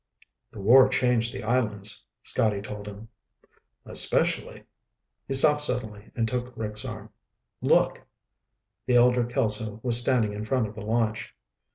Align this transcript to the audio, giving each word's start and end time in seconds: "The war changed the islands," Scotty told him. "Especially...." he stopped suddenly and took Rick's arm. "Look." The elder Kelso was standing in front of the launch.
"The 0.49 0.59
war 0.59 0.89
changed 0.89 1.31
the 1.31 1.43
islands," 1.43 2.03
Scotty 2.23 2.59
told 2.59 2.87
him. 2.87 3.07
"Especially...." 3.85 4.63
he 5.27 5.33
stopped 5.35 5.61
suddenly 5.61 6.09
and 6.15 6.27
took 6.27 6.57
Rick's 6.57 6.85
arm. 6.85 7.11
"Look." 7.61 8.01
The 8.87 8.95
elder 8.95 9.23
Kelso 9.25 9.79
was 9.83 10.01
standing 10.01 10.33
in 10.33 10.43
front 10.43 10.65
of 10.65 10.73
the 10.73 10.81
launch. 10.81 11.35